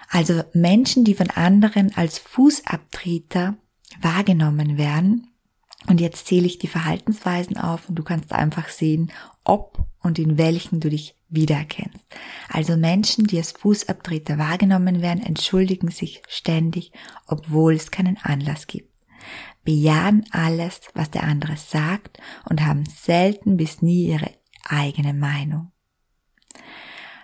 Also 0.10 0.44
Menschen, 0.54 1.04
die 1.04 1.14
von 1.14 1.30
anderen 1.30 1.96
als 1.98 2.20
Fußabtreter 2.20 3.56
wahrgenommen 4.02 4.78
werden. 4.78 5.28
Und 5.88 6.02
jetzt 6.02 6.28
zähle 6.28 6.48
ich 6.48 6.58
die 6.58 6.68
Verhaltensweisen 6.68 7.58
auf 7.58 7.90
und 7.90 7.96
du 7.96 8.04
kannst 8.04 8.34
einfach 8.34 8.70
sehen, 8.70 9.12
ob 9.44 9.86
und 10.02 10.18
in 10.18 10.38
welchen 10.38 10.80
du 10.80 10.90
dich 10.90 11.16
wiedererkennst. 11.30 12.06
Also 12.50 12.76
Menschen, 12.76 13.26
die 13.26 13.38
als 13.38 13.52
Fußabtreter 13.52 14.38
wahrgenommen 14.38 15.02
werden, 15.02 15.24
entschuldigen 15.24 15.92
sich 15.92 16.24
ständig, 16.28 16.92
obwohl 17.28 17.74
es 17.74 17.92
keinen 17.92 18.18
Anlass 18.18 18.68
gibt. 18.68 18.94
Bejahen 19.64 20.26
alles, 20.32 20.82
was 20.94 21.12
der 21.12 21.24
andere 21.24 21.58
sagt 21.58 22.20
und 22.48 22.66
haben 22.66 22.86
selten 22.86 23.58
bis 23.58 23.82
nie 23.82 24.08
ihre 24.08 24.32
eigene 24.64 25.14
Meinung. 25.14 25.72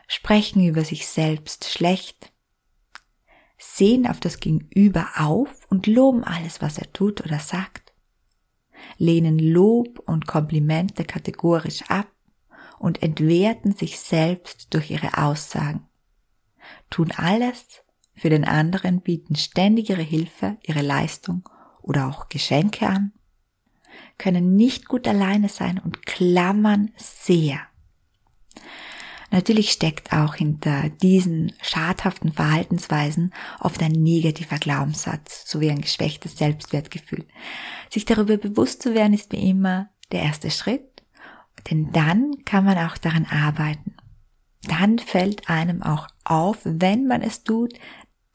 Sprechen 0.07 0.67
über 0.67 0.83
sich 0.83 1.07
selbst 1.07 1.69
schlecht, 1.69 2.31
sehen 3.57 4.07
auf 4.07 4.19
das 4.19 4.39
Gegenüber 4.39 5.07
auf 5.17 5.49
und 5.69 5.87
loben 5.87 6.23
alles, 6.23 6.61
was 6.61 6.77
er 6.77 6.91
tut 6.91 7.21
oder 7.21 7.39
sagt, 7.39 7.80
lehnen 8.97 9.39
Lob 9.39 9.99
und 10.05 10.27
Komplimente 10.27 11.03
kategorisch 11.05 11.83
ab, 11.89 12.07
und 12.81 13.03
entwerten 13.03 13.73
sich 13.73 13.99
selbst 13.99 14.73
durch 14.73 14.89
ihre 14.89 15.19
Aussagen. 15.19 15.87
Tun 16.89 17.11
alles 17.11 17.83
für 18.15 18.31
den 18.31 18.43
anderen, 18.43 19.01
bieten 19.01 19.35
ständig 19.35 19.91
ihre 19.91 20.01
Hilfe, 20.01 20.57
ihre 20.63 20.81
Leistung 20.81 21.47
oder 21.83 22.07
auch 22.07 22.27
Geschenke 22.27 22.87
an, 22.87 23.13
können 24.17 24.55
nicht 24.55 24.87
gut 24.87 25.07
alleine 25.07 25.47
sein 25.47 25.79
und 25.79 26.05
klammern 26.07 26.91
sehr. 26.97 27.59
Natürlich 29.31 29.71
steckt 29.71 30.13
auch 30.13 30.35
hinter 30.35 30.89
diesen 31.01 31.53
schadhaften 31.61 32.33
Verhaltensweisen 32.33 33.33
oft 33.59 33.81
ein 33.81 33.93
negativer 33.93 34.57
Glaubenssatz 34.57 35.49
sowie 35.49 35.71
ein 35.71 35.81
geschwächtes 35.81 36.37
Selbstwertgefühl. 36.37 37.25
Sich 37.89 38.05
darüber 38.05 38.37
bewusst 38.37 38.83
zu 38.83 38.93
werden 38.93 39.13
ist 39.13 39.31
wie 39.31 39.49
immer 39.49 39.89
der 40.11 40.21
erste 40.21 40.51
Schritt 40.51 40.91
denn 41.69 41.91
dann 41.91 42.31
kann 42.45 42.65
man 42.65 42.77
auch 42.77 42.97
daran 42.97 43.25
arbeiten. 43.25 43.95
Dann 44.63 44.99
fällt 44.99 45.49
einem 45.49 45.81
auch 45.81 46.07
auf, 46.23 46.59
wenn 46.63 47.07
man 47.07 47.21
es 47.21 47.43
tut, 47.43 47.73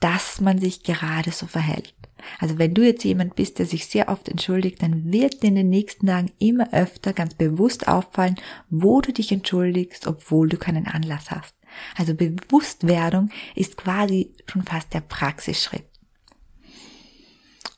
dass 0.01 0.41
man 0.41 0.59
sich 0.59 0.83
gerade 0.83 1.31
so 1.31 1.47
verhält. 1.47 1.95
Also 2.39 2.59
wenn 2.59 2.75
du 2.75 2.85
jetzt 2.85 3.05
jemand 3.05 3.35
bist, 3.37 3.59
der 3.59 3.67
sich 3.67 3.87
sehr 3.87 4.09
oft 4.09 4.29
entschuldigt, 4.29 4.83
dann 4.83 5.13
wird 5.13 5.43
dir 5.43 5.49
in 5.49 5.55
den 5.55 5.69
nächsten 5.69 6.07
Tagen 6.07 6.33
immer 6.39 6.73
öfter 6.73 7.13
ganz 7.13 7.35
bewusst 7.35 7.89
auffallen, 7.89 8.37
wo 8.71 9.01
du 9.01 9.13
dich 9.13 9.33
entschuldigst, 9.33 10.07
obwohl 10.07 10.49
du 10.49 10.57
keinen 10.57 10.87
Anlass 10.87 11.31
hast. 11.31 11.55
Also 11.97 12.15
Bewusstwerdung 12.15 13.31
ist 13.55 13.77
quasi 13.77 14.35
schon 14.47 14.63
fast 14.63 14.95
der 14.95 15.01
Praxisschritt. 15.01 15.85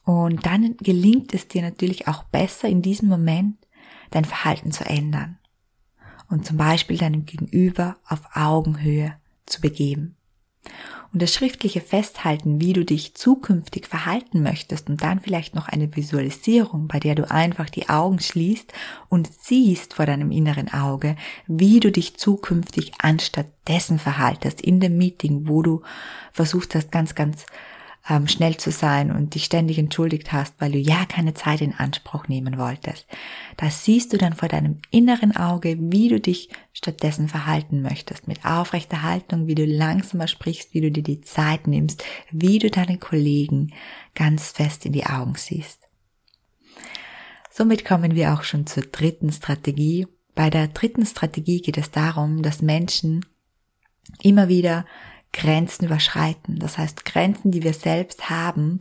Und 0.04 0.46
dann 0.46 0.76
gelingt 0.78 1.34
es 1.34 1.48
dir 1.48 1.62
natürlich 1.62 2.08
auch 2.08 2.22
besser 2.24 2.68
in 2.68 2.80
diesem 2.80 3.08
Moment 3.08 3.56
dein 4.10 4.24
Verhalten 4.24 4.72
zu 4.72 4.84
ändern 4.84 5.38
und 6.30 6.46
zum 6.46 6.56
Beispiel 6.56 6.96
deinem 6.96 7.26
Gegenüber 7.26 7.98
auf 8.06 8.20
Augenhöhe 8.34 9.16
zu 9.44 9.60
begeben. 9.60 10.16
Und 11.12 11.22
das 11.22 11.32
schriftliche 11.32 11.80
Festhalten, 11.80 12.60
wie 12.60 12.74
du 12.74 12.84
dich 12.84 13.14
zukünftig 13.14 13.86
verhalten 13.86 14.42
möchtest 14.42 14.90
und 14.90 15.02
dann 15.02 15.20
vielleicht 15.20 15.54
noch 15.54 15.68
eine 15.68 15.96
Visualisierung, 15.96 16.86
bei 16.86 17.00
der 17.00 17.14
du 17.14 17.30
einfach 17.30 17.70
die 17.70 17.88
Augen 17.88 18.20
schließt 18.20 18.72
und 19.08 19.30
siehst 19.40 19.94
vor 19.94 20.04
deinem 20.04 20.30
inneren 20.30 20.72
Auge, 20.72 21.16
wie 21.46 21.80
du 21.80 21.90
dich 21.90 22.18
zukünftig 22.18 22.92
anstatt 22.98 23.46
dessen 23.68 23.98
verhaltest 23.98 24.60
in 24.60 24.80
dem 24.80 24.98
Meeting, 24.98 25.48
wo 25.48 25.62
du 25.62 25.82
versucht 26.32 26.74
hast, 26.74 26.92
ganz, 26.92 27.14
ganz 27.14 27.46
ähm, 28.08 28.26
schnell 28.26 28.56
zu 28.56 28.70
sein 28.70 29.10
und 29.10 29.34
dich 29.34 29.44
ständig 29.44 29.78
entschuldigt 29.78 30.32
hast, 30.32 30.54
weil 30.58 30.72
du 30.72 30.78
ja 30.78 31.04
keine 31.04 31.34
Zeit 31.34 31.60
in 31.60 31.74
Anspruch 31.74 32.28
nehmen 32.28 32.58
wolltest. 32.58 33.06
Das 33.56 33.84
siehst 33.84 34.12
du 34.12 34.18
dann 34.18 34.34
vor 34.34 34.48
deinem 34.48 34.78
inneren 34.90 35.36
Auge, 35.36 35.76
wie 35.78 36.08
du 36.08 36.20
dich 36.20 36.48
stattdessen 36.72 37.28
verhalten 37.28 37.82
möchtest, 37.82 38.26
mit 38.26 38.44
aufrechter 38.44 39.02
Haltung, 39.02 39.46
wie 39.46 39.54
du 39.54 39.64
langsamer 39.64 40.28
sprichst, 40.28 40.74
wie 40.74 40.80
du 40.80 40.90
dir 40.90 41.02
die 41.02 41.20
Zeit 41.20 41.66
nimmst, 41.66 42.04
wie 42.30 42.58
du 42.58 42.70
deinen 42.70 43.00
Kollegen 43.00 43.72
ganz 44.14 44.50
fest 44.50 44.86
in 44.86 44.92
die 44.92 45.06
Augen 45.06 45.34
siehst. 45.36 45.88
Somit 47.50 47.84
kommen 47.84 48.14
wir 48.14 48.32
auch 48.32 48.44
schon 48.44 48.66
zur 48.66 48.84
dritten 48.84 49.32
Strategie. 49.32 50.06
Bei 50.34 50.48
der 50.48 50.68
dritten 50.68 51.04
Strategie 51.04 51.60
geht 51.60 51.76
es 51.76 51.90
darum, 51.90 52.42
dass 52.42 52.62
Menschen 52.62 53.26
immer 54.22 54.48
wieder 54.48 54.86
Grenzen 55.32 55.86
überschreiten. 55.86 56.58
Das 56.58 56.78
heißt 56.78 57.04
Grenzen, 57.04 57.50
die 57.50 57.62
wir 57.62 57.74
selbst 57.74 58.30
haben 58.30 58.80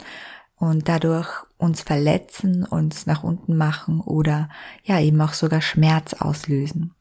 und 0.58 0.90
dadurch 0.90 1.30
uns 1.58 1.82
verletzen, 1.82 2.64
uns 2.64 3.06
nach 3.06 3.24
unten 3.24 3.58
machen 3.58 4.02
oder 4.02 4.50
ja 4.84 5.00
eben 5.00 5.22
auch 5.22 5.34
sogar 5.34 5.62
Schmerz 5.62 6.14
auslösen. 6.14 6.94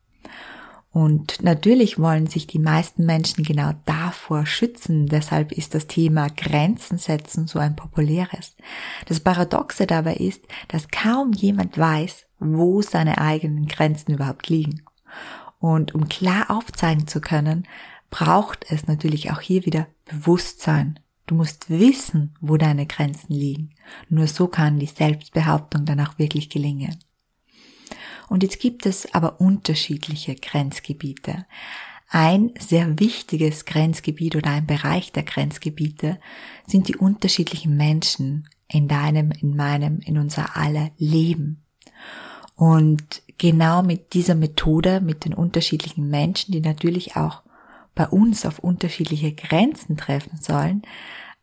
Und 0.96 1.42
natürlich 1.42 1.98
wollen 1.98 2.26
sich 2.26 2.46
die 2.46 2.58
meisten 2.58 3.04
Menschen 3.04 3.44
genau 3.44 3.72
davor 3.84 4.46
schützen. 4.46 5.06
Deshalb 5.06 5.52
ist 5.52 5.74
das 5.74 5.88
Thema 5.88 6.28
Grenzen 6.34 6.96
setzen 6.96 7.46
so 7.46 7.58
ein 7.58 7.76
populäres. 7.76 8.56
Das 9.04 9.20
Paradoxe 9.20 9.86
dabei 9.86 10.14
ist, 10.14 10.42
dass 10.68 10.88
kaum 10.88 11.32
jemand 11.34 11.76
weiß, 11.76 12.24
wo 12.38 12.80
seine 12.80 13.18
eigenen 13.18 13.66
Grenzen 13.66 14.14
überhaupt 14.14 14.48
liegen. 14.48 14.84
Und 15.58 15.94
um 15.94 16.08
klar 16.08 16.50
aufzeigen 16.50 17.06
zu 17.06 17.20
können, 17.20 17.68
braucht 18.10 18.66
es 18.70 18.86
natürlich 18.86 19.30
auch 19.30 19.40
hier 19.40 19.66
wieder 19.66 19.88
Bewusstsein. 20.04 21.00
Du 21.26 21.34
musst 21.34 21.68
wissen, 21.68 22.34
wo 22.40 22.56
deine 22.56 22.86
Grenzen 22.86 23.32
liegen. 23.32 23.70
Nur 24.08 24.28
so 24.28 24.46
kann 24.46 24.78
die 24.78 24.86
Selbstbehauptung 24.86 25.84
dann 25.84 26.00
auch 26.00 26.18
wirklich 26.18 26.48
gelingen. 26.48 26.98
Und 28.28 28.42
jetzt 28.42 28.60
gibt 28.60 28.86
es 28.86 29.12
aber 29.14 29.40
unterschiedliche 29.40 30.34
Grenzgebiete. 30.34 31.46
Ein 32.08 32.52
sehr 32.58 32.98
wichtiges 33.00 33.64
Grenzgebiet 33.64 34.36
oder 34.36 34.50
ein 34.50 34.66
Bereich 34.66 35.10
der 35.12 35.24
Grenzgebiete 35.24 36.20
sind 36.66 36.88
die 36.88 36.96
unterschiedlichen 36.96 37.76
Menschen 37.76 38.48
in 38.68 38.86
deinem, 38.86 39.32
in 39.32 39.56
meinem, 39.56 39.98
in 40.00 40.18
unser 40.18 40.56
aller 40.56 40.90
Leben. 40.98 41.64
Und 42.54 43.22
genau 43.38 43.82
mit 43.82 44.14
dieser 44.14 44.34
Methode, 44.34 45.00
mit 45.00 45.24
den 45.24 45.34
unterschiedlichen 45.34 46.08
Menschen, 46.08 46.52
die 46.52 46.60
natürlich 46.60 47.16
auch 47.16 47.42
bei 47.96 48.06
uns 48.06 48.46
auf 48.46 48.60
unterschiedliche 48.60 49.32
Grenzen 49.32 49.96
treffen 49.96 50.38
sollen, 50.40 50.82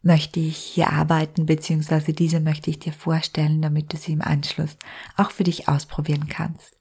möchte 0.04 0.40
ich 0.40 0.58
hier 0.58 0.92
arbeiten, 0.92 1.46
beziehungsweise 1.46 2.14
diese 2.14 2.40
möchte 2.40 2.70
ich 2.70 2.80
dir 2.80 2.94
vorstellen, 2.94 3.62
damit 3.62 3.92
du 3.92 3.98
sie 3.98 4.14
im 4.14 4.22
Anschluss 4.22 4.78
auch 5.18 5.32
für 5.32 5.44
dich 5.44 5.68
ausprobieren 5.68 6.28
kannst. 6.28 6.78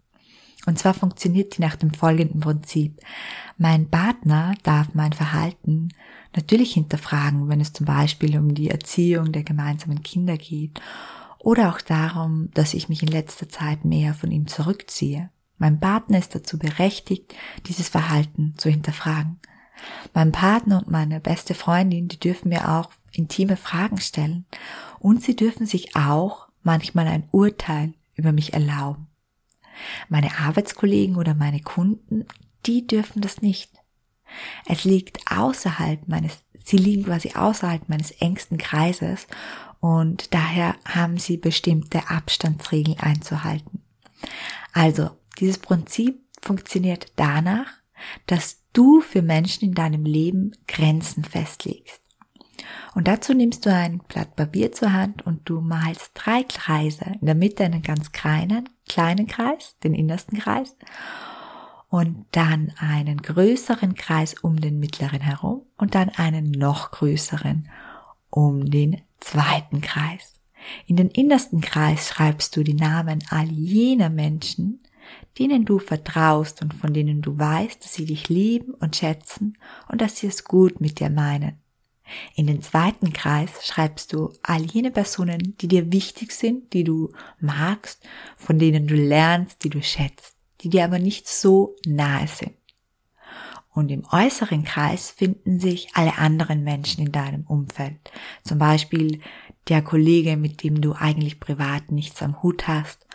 Und 0.67 0.79
zwar 0.79 0.95
funktioniert 0.95 1.57
die 1.57 1.63
nach 1.63 1.75
dem 1.75 1.93
folgenden 1.93 2.41
Prinzip. 2.41 3.01
Mein 3.59 3.89
Partner 3.89 4.55
darf 4.63 4.89
mein 4.95 5.13
Verhalten 5.13 5.89
natürlich 6.37 6.75
hinterfragen, 6.75 7.49
wenn 7.49 7.61
es 7.61 7.73
zum 7.73 7.87
Beispiel 7.87 8.39
um 8.39 8.55
die 8.55 8.71
Erziehung 8.71 9.33
der 9.33 9.43
gemeinsamen 9.43 10.03
Kinder 10.03 10.37
geht 10.37 10.81
oder 11.39 11.71
auch 11.71 11.81
darum, 11.81 12.51
dass 12.55 12.75
ich 12.75 12.89
mich 12.89 13.03
in 13.03 13.09
letzter 13.09 13.49
Zeit 13.49 13.85
mehr 13.85 14.15
von 14.15 14.31
ihm 14.31 14.47
zurückziehe. 14.47 15.31
Mein 15.59 15.81
Partner 15.81 16.19
ist 16.19 16.35
dazu 16.35 16.59
berechtigt, 16.59 17.35
dieses 17.67 17.89
Verhalten 17.89 18.55
zu 18.57 18.69
hinterfragen. 18.69 19.41
Mein 20.15 20.33
Partner 20.33 20.79
und 20.79 20.91
meine 20.91 21.21
beste 21.21 21.55
Freundin, 21.55 22.09
die 22.09 22.21
dürfen 22.21 22.49
mir 22.49 22.69
auch 22.69 22.91
intime 23.13 23.57
Fragen 23.57 23.99
stellen 23.99 24.47
und 24.99 25.23
sie 25.23 25.37
dürfen 25.37 25.67
sich 25.67 25.97
auch 25.97 26.49
manchmal 26.63 27.09
ein 27.09 27.29
Urteil 27.31 27.95
über 28.15 28.33
mich 28.33 28.53
erlauben. 28.53 29.09
Meine 30.09 30.39
Arbeitskollegen 30.39 31.17
oder 31.17 31.35
meine 31.35 31.61
Kunden, 31.61 32.27
die 32.67 32.87
dürfen 32.87 33.21
das 33.21 33.43
nicht. 33.43 33.71
Es 34.67 34.85
liegt 34.85 35.31
außerhalb 35.31 36.09
meines, 36.09 36.39
sie 36.65 36.77
liegen 36.77 37.05
quasi 37.05 37.33
außerhalb 37.35 37.89
meines 37.89 38.13
engsten 38.13 38.59
Kreises 38.59 39.27
und 39.81 40.33
daher 40.33 40.77
haben 40.85 41.19
sie 41.19 41.37
bestimmte 41.37 42.09
Abstandsregeln 42.09 42.99
einzuhalten. 43.01 43.83
Also, 44.73 45.11
dieses 45.39 45.59
Prinzip 45.59 46.21
funktioniert 46.41 47.13
danach, 47.17 47.67
dass 48.27 48.62
du 48.73 49.01
für 49.01 49.23
Menschen 49.23 49.69
in 49.69 49.75
deinem 49.75 50.05
Leben 50.05 50.53
Grenzen 50.67 51.25
festlegst. 51.25 52.01
Und 52.95 53.09
dazu 53.09 53.33
nimmst 53.33 53.65
du 53.67 53.73
ein 53.73 53.99
Blatt 54.09 54.37
Papier 54.37 54.73
zur 54.73 54.93
Hand 54.93 55.25
und 55.27 55.49
du 55.49 55.61
malst 55.61 56.13
drei 56.15 56.43
Kreise. 56.43 57.07
In 57.21 57.27
der 57.27 57.35
Mitte 57.35 57.65
einen 57.65 57.83
ganz 57.83 58.13
kleinen, 58.13 58.69
kleinen 58.89 59.27
Kreis, 59.27 59.77
den 59.83 59.95
innersten 59.95 60.39
Kreis. 60.39 60.77
Und 61.89 62.27
dann 62.33 62.73
einen 62.79 63.21
größeren 63.21 63.95
Kreis 63.95 64.35
um 64.35 64.61
den 64.61 64.79
mittleren 64.79 65.21
herum 65.21 65.63
und 65.77 65.95
dann 65.95 66.09
einen 66.11 66.51
noch 66.51 66.91
größeren 66.91 67.69
um 68.31 68.71
den 68.71 69.03
zweiten 69.21 69.83
Kreis. 69.83 70.41
In 70.87 70.97
den 70.97 71.09
innersten 71.09 71.61
Kreis 71.61 72.09
schreibst 72.09 72.57
du 72.57 72.63
die 72.63 72.75
Namen 72.75 73.23
all 73.29 73.47
jener 73.47 74.09
Menschen, 74.09 74.82
denen 75.39 75.65
du 75.65 75.79
vertraust 75.79 76.63
und 76.63 76.75
von 76.75 76.93
denen 76.93 77.23
du 77.23 77.39
weißt, 77.39 77.83
dass 77.83 77.95
sie 77.95 78.07
dich 78.07 78.29
lieben 78.29 78.75
und 78.75 78.97
schätzen 78.97 79.57
und 79.89 80.01
dass 80.01 80.17
sie 80.17 80.27
es 80.27 80.45
gut 80.45 80.81
mit 80.81 81.01
dir 81.01 81.11
meinen. 81.11 81.59
In 82.35 82.47
den 82.47 82.63
zweiten 82.63 83.13
Kreis 83.13 83.67
schreibst 83.67 84.13
du 84.13 84.33
all 84.43 84.63
jene 84.63 84.91
Personen, 84.91 85.57
die 85.59 85.69
dir 85.69 85.93
wichtig 85.93 86.33
sind, 86.33 86.73
die 86.73 86.85
du 86.85 87.13
magst, 87.41 88.07
von 88.37 88.59
denen 88.59 88.87
du 88.87 88.95
lernst, 88.95 89.65
die 89.65 89.71
du 89.71 89.83
schätzt, 89.83 90.37
die 90.61 90.69
dir 90.69 90.85
aber 90.85 90.99
nicht 90.99 91.29
so 91.29 91.77
nahe 91.87 92.27
sind. 92.29 92.53
Und 93.75 93.91
im 93.91 94.05
äußeren 94.11 94.65
Kreis 94.65 95.11
finden 95.11 95.59
sich 95.59 95.89
alle 95.95 96.19
anderen 96.19 96.63
Menschen 96.63 97.07
in 97.07 97.13
deinem 97.13 97.45
Umfeld. 97.45 98.13
Zum 98.45 98.59
Beispiel 98.59 99.21
der 99.69 99.81
Kollege, 99.81 100.37
mit 100.37 100.63
dem 100.63 100.81
du 100.81 100.93
eigentlich 100.93 101.41
privat 101.41 101.91
nichts 101.91 102.23
am 102.23 102.43
Hut 102.43 102.69
hast 102.69 103.07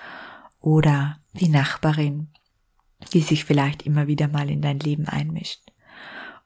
oder 0.59 1.19
die 1.37 1.49
Nachbarin, 1.49 2.29
die 3.13 3.21
sich 3.21 3.45
vielleicht 3.45 3.83
immer 3.83 4.07
wieder 4.07 4.27
mal 4.27 4.49
in 4.49 4.61
dein 4.61 4.79
Leben 4.79 5.07
einmischt. 5.07 5.61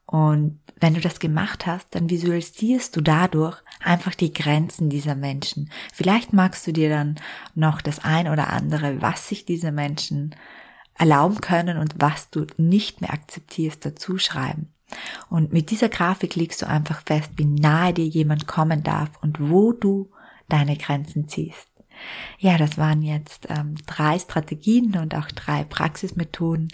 Und 0.05 0.59
wenn 0.79 0.93
du 0.93 0.99
das 0.99 1.19
gemacht 1.19 1.65
hast, 1.65 1.95
dann 1.95 2.09
visualisierst 2.09 2.95
du 2.95 3.01
dadurch 3.01 3.57
einfach 3.79 4.13
die 4.13 4.33
Grenzen 4.33 4.89
dieser 4.89 5.15
Menschen. 5.15 5.71
Vielleicht 5.93 6.33
magst 6.33 6.67
du 6.67 6.73
dir 6.73 6.89
dann 6.89 7.15
noch 7.55 7.81
das 7.81 7.99
ein 7.99 8.27
oder 8.27 8.49
andere, 8.49 9.01
was 9.01 9.29
sich 9.29 9.45
diese 9.45 9.71
Menschen 9.71 10.35
erlauben 10.95 11.39
können 11.39 11.77
und 11.77 11.95
was 11.97 12.29
du 12.29 12.45
nicht 12.57 12.99
mehr 12.99 13.13
akzeptierst, 13.13 13.85
dazu 13.85 14.17
schreiben. 14.17 14.73
Und 15.29 15.53
mit 15.53 15.71
dieser 15.71 15.87
Grafik 15.87 16.35
legst 16.35 16.61
du 16.61 16.67
einfach 16.67 17.03
fest, 17.05 17.31
wie 17.37 17.45
nahe 17.45 17.93
dir 17.93 18.05
jemand 18.05 18.47
kommen 18.47 18.83
darf 18.83 19.11
und 19.21 19.39
wo 19.39 19.71
du 19.71 20.11
deine 20.49 20.75
Grenzen 20.75 21.29
ziehst. 21.29 21.70
Ja, 22.39 22.57
das 22.57 22.77
waren 22.77 23.01
jetzt 23.01 23.47
ähm, 23.49 23.75
drei 23.85 24.17
Strategien 24.19 24.95
und 24.97 25.15
auch 25.15 25.27
drei 25.27 25.63
Praxismethoden. 25.63 26.69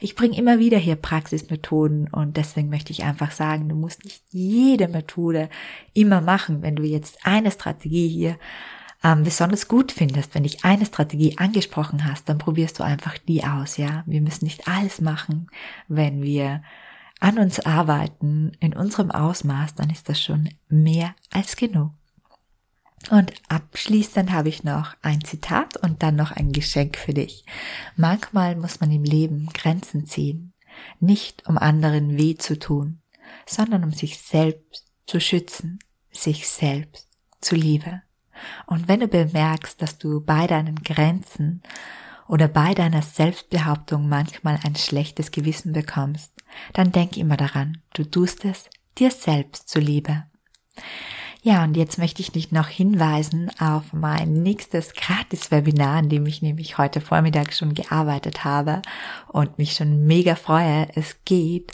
Ich 0.00 0.14
bringe 0.14 0.36
immer 0.36 0.58
wieder 0.58 0.78
hier 0.78 0.96
Praxismethoden 0.96 2.08
und 2.08 2.36
deswegen 2.36 2.70
möchte 2.70 2.92
ich 2.92 3.04
einfach 3.04 3.30
sagen, 3.30 3.68
du 3.68 3.74
musst 3.74 4.04
nicht 4.04 4.22
jede 4.30 4.88
Methode 4.88 5.48
immer 5.92 6.20
machen. 6.20 6.62
Wenn 6.62 6.76
du 6.76 6.82
jetzt 6.82 7.26
eine 7.26 7.50
Strategie 7.50 8.08
hier 8.08 8.38
ähm, 9.02 9.24
besonders 9.24 9.68
gut 9.68 9.92
findest, 9.92 10.34
wenn 10.34 10.42
dich 10.42 10.64
eine 10.64 10.86
Strategie 10.86 11.38
angesprochen 11.38 12.04
hast, 12.04 12.28
dann 12.28 12.38
probierst 12.38 12.78
du 12.78 12.82
einfach 12.82 13.16
die 13.18 13.44
aus, 13.44 13.76
ja. 13.76 14.02
Wir 14.06 14.20
müssen 14.20 14.44
nicht 14.44 14.68
alles 14.68 15.00
machen, 15.00 15.48
wenn 15.88 16.22
wir 16.22 16.62
an 17.20 17.38
uns 17.38 17.60
arbeiten 17.60 18.52
in 18.60 18.74
unserem 18.74 19.10
Ausmaß, 19.10 19.74
dann 19.74 19.90
ist 19.90 20.08
das 20.08 20.20
schon 20.20 20.48
mehr 20.68 21.14
als 21.30 21.56
genug. 21.56 21.92
Und 23.08 23.32
abschließend 23.48 24.30
habe 24.30 24.50
ich 24.50 24.62
noch 24.62 24.94
ein 25.00 25.24
Zitat 25.24 25.76
und 25.78 26.02
dann 26.02 26.16
noch 26.16 26.32
ein 26.32 26.52
Geschenk 26.52 26.98
für 26.98 27.14
dich. 27.14 27.44
Manchmal 27.96 28.56
muss 28.56 28.80
man 28.80 28.90
im 28.90 29.04
Leben 29.04 29.48
Grenzen 29.54 30.06
ziehen, 30.06 30.52
nicht 31.00 31.48
um 31.48 31.56
anderen 31.56 32.18
weh 32.18 32.36
zu 32.36 32.58
tun, 32.58 33.00
sondern 33.46 33.84
um 33.84 33.92
sich 33.92 34.18
selbst 34.18 34.86
zu 35.06 35.18
schützen, 35.18 35.78
sich 36.12 36.46
selbst 36.46 37.08
zu 37.40 37.54
liebe. 37.54 38.02
Und 38.66 38.86
wenn 38.86 39.00
du 39.00 39.08
bemerkst, 39.08 39.80
dass 39.80 39.98
du 39.98 40.20
bei 40.20 40.46
deinen 40.46 40.76
Grenzen 40.76 41.62
oder 42.28 42.48
bei 42.48 42.74
deiner 42.74 43.02
Selbstbehauptung 43.02 44.08
manchmal 44.08 44.58
ein 44.62 44.76
schlechtes 44.76 45.30
Gewissen 45.30 45.72
bekommst, 45.72 46.32
dann 46.74 46.92
denk 46.92 47.16
immer 47.16 47.36
daran, 47.36 47.82
du 47.94 48.04
tust 48.04 48.44
es 48.44 48.68
dir 48.98 49.10
selbst 49.10 49.68
zuliebe. 49.68 50.24
Ja, 51.42 51.64
und 51.64 51.74
jetzt 51.74 51.96
möchte 51.96 52.20
ich 52.20 52.32
dich 52.32 52.52
noch 52.52 52.68
hinweisen 52.68 53.50
auf 53.58 53.94
mein 53.94 54.34
nächstes 54.34 54.92
Gratis-Webinar, 54.92 55.96
an 55.96 56.10
dem 56.10 56.26
ich 56.26 56.42
nämlich 56.42 56.76
heute 56.76 57.00
Vormittag 57.00 57.54
schon 57.54 57.72
gearbeitet 57.72 58.44
habe 58.44 58.82
und 59.28 59.56
mich 59.56 59.72
schon 59.72 60.04
mega 60.06 60.34
freue. 60.34 60.88
Es 60.94 61.16
geht 61.24 61.72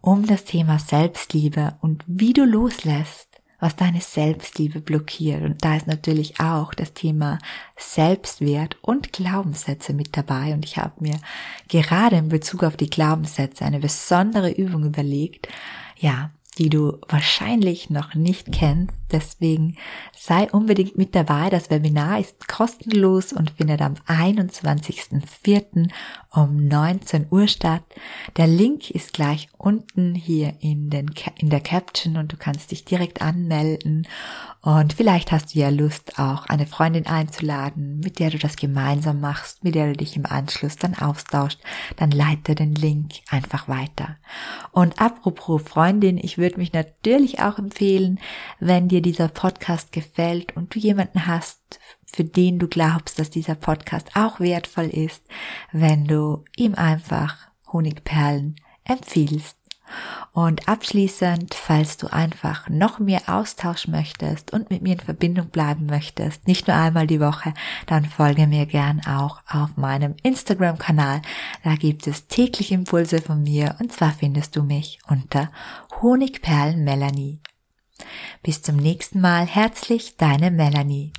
um 0.00 0.26
das 0.26 0.44
Thema 0.44 0.78
Selbstliebe 0.78 1.76
und 1.82 2.02
wie 2.06 2.32
du 2.32 2.46
loslässt, 2.46 3.28
was 3.60 3.76
deine 3.76 4.00
Selbstliebe 4.00 4.80
blockiert. 4.80 5.42
Und 5.42 5.62
da 5.62 5.76
ist 5.76 5.86
natürlich 5.86 6.40
auch 6.40 6.72
das 6.72 6.94
Thema 6.94 7.38
Selbstwert 7.76 8.78
und 8.80 9.12
Glaubenssätze 9.12 9.92
mit 9.92 10.16
dabei. 10.16 10.54
Und 10.54 10.64
ich 10.64 10.78
habe 10.78 10.94
mir 11.00 11.20
gerade 11.68 12.16
in 12.16 12.30
Bezug 12.30 12.64
auf 12.64 12.78
die 12.78 12.90
Glaubenssätze 12.90 13.66
eine 13.66 13.78
besondere 13.78 14.50
Übung 14.50 14.84
überlegt. 14.84 15.48
Ja, 15.98 16.30
die 16.58 16.68
du 16.68 16.98
wahrscheinlich 17.08 17.88
noch 17.88 18.14
nicht 18.14 18.52
kennst. 18.52 18.94
Deswegen 19.10 19.76
sei 20.18 20.50
unbedingt 20.50 20.96
mit 20.98 21.14
dabei. 21.14 21.50
Das 21.50 21.70
Webinar 21.70 22.18
ist 22.18 22.46
kostenlos 22.48 23.32
und 23.32 23.50
findet 23.50 23.80
am 23.80 23.94
21.04. 24.06 25.90
um 26.30 26.68
19 26.68 27.26
Uhr 27.30 27.48
statt. 27.48 27.82
Der 28.36 28.46
Link 28.46 28.90
ist 28.90 29.12
gleich 29.12 29.48
unten 29.56 30.14
hier 30.14 30.54
in, 30.60 30.90
den, 30.90 31.10
in 31.38 31.50
der 31.50 31.60
Caption 31.60 32.16
und 32.16 32.32
du 32.32 32.36
kannst 32.36 32.70
dich 32.70 32.84
direkt 32.84 33.22
anmelden. 33.22 34.06
Und 34.62 34.92
vielleicht 34.92 35.32
hast 35.32 35.54
du 35.54 35.58
ja 35.58 35.70
Lust, 35.70 36.18
auch 36.18 36.46
eine 36.46 36.66
Freundin 36.66 37.06
einzuladen, 37.06 38.00
mit 38.00 38.18
der 38.18 38.30
du 38.30 38.38
das 38.38 38.56
gemeinsam 38.56 39.20
machst, 39.20 39.64
mit 39.64 39.74
der 39.74 39.88
du 39.88 39.96
dich 39.96 40.16
im 40.16 40.24
Anschluss 40.24 40.76
dann 40.76 40.94
austauscht. 40.94 41.58
Dann 41.96 42.10
leite 42.10 42.54
den 42.54 42.74
Link 42.74 43.14
einfach 43.28 43.68
weiter. 43.68 44.16
Und 44.70 45.00
apropos 45.00 45.62
Freundin, 45.62 46.16
ich 46.16 46.38
würde 46.42 46.58
mich 46.58 46.74
natürlich 46.74 47.40
auch 47.40 47.58
empfehlen, 47.58 48.20
wenn 48.60 48.88
dir 48.88 49.00
dieser 49.00 49.28
Podcast 49.28 49.92
gefällt 49.92 50.54
und 50.54 50.74
du 50.74 50.78
jemanden 50.78 51.26
hast, 51.26 51.80
für 52.04 52.24
den 52.24 52.58
du 52.58 52.68
glaubst, 52.68 53.18
dass 53.18 53.30
dieser 53.30 53.54
Podcast 53.54 54.10
auch 54.14 54.40
wertvoll 54.40 54.88
ist, 54.90 55.22
wenn 55.72 56.04
du 56.06 56.44
ihm 56.56 56.74
einfach 56.74 57.38
Honigperlen 57.72 58.56
empfiehlst. 58.84 59.61
Und 60.32 60.68
abschließend, 60.68 61.54
falls 61.54 61.96
du 61.96 62.06
einfach 62.12 62.68
noch 62.68 62.98
mehr 62.98 63.22
Austausch 63.26 63.88
möchtest 63.88 64.52
und 64.52 64.70
mit 64.70 64.82
mir 64.82 64.94
in 64.94 65.00
Verbindung 65.00 65.48
bleiben 65.48 65.86
möchtest, 65.86 66.46
nicht 66.46 66.66
nur 66.66 66.76
einmal 66.76 67.06
die 67.06 67.20
Woche, 67.20 67.52
dann 67.86 68.04
folge 68.04 68.46
mir 68.46 68.66
gern 68.66 69.00
auch 69.06 69.40
auf 69.48 69.76
meinem 69.76 70.14
Instagram-Kanal. 70.22 71.22
Da 71.64 71.74
gibt 71.74 72.06
es 72.06 72.26
täglich 72.28 72.72
Impulse 72.72 73.20
von 73.20 73.42
mir 73.42 73.76
und 73.78 73.92
zwar 73.92 74.12
findest 74.12 74.56
du 74.56 74.62
mich 74.62 74.98
unter 75.08 75.50
Honigperlen 76.00 76.84
Melanie. 76.84 77.40
Bis 78.42 78.62
zum 78.62 78.76
nächsten 78.76 79.20
Mal 79.20 79.46
herzlich 79.46 80.16
deine 80.16 80.50
Melanie. 80.50 81.12